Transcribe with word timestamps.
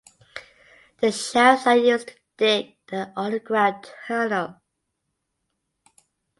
The 0.99 1.11
shafts 1.11 1.67
are 1.67 1.77
used 1.77 2.07
to 2.07 2.15
dig 2.35 2.75
the 2.87 3.13
underground 3.15 3.87
tunnel. 4.07 4.55